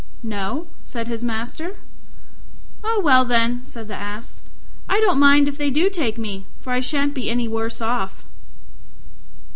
[0.23, 1.75] "No," said his master.
[2.83, 4.41] "Oh, well, then," said the Ass,
[4.89, 8.25] "I don't mind if they do take me, for I shan't be any worse off."